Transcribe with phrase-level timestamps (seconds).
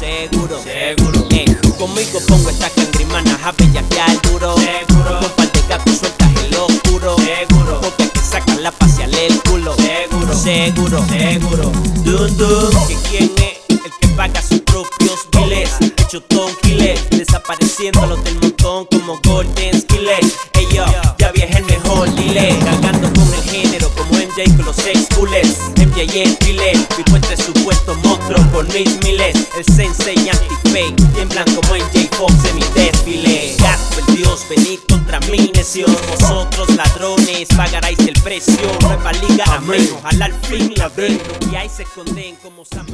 [0.00, 1.26] seguro, seguro.
[1.30, 1.44] Eh,
[1.78, 4.56] conmigo pongo esta cangrimana a bellaquear duro.
[4.56, 5.20] Seguro.
[5.20, 7.16] Con par de gatos sueltas el oscuro.
[7.18, 7.80] Seguro.
[7.80, 9.74] Porque hay que sacar la facial el culo.
[9.76, 11.72] Seguro, seguro, seguro.
[12.04, 12.70] Dun dun.
[12.88, 15.70] Que quién es el que paga sus propios biles.
[15.98, 20.24] Hecho tonquiles, desapareciendo los del montón como Golden Skillet.
[20.54, 20.84] Ey yo,
[21.18, 22.58] ya viejé el mejor dile.
[22.64, 25.58] Cargando con el género como MJ con los sex bullets.
[25.76, 26.30] MJ y el
[28.60, 29.48] por mis miles.
[29.56, 33.56] El sensei anti-fake, bien blanco como MJ Fox en mi desfile.
[33.58, 35.90] Gato el dios, venid contra mí, necios.
[36.08, 38.56] Vosotros ladrones, pagaréis el precio.
[38.82, 39.88] Nueva liga, amén.
[39.98, 41.20] Ojalá al fin la den.
[41.50, 42.86] Y ahí se esconden como San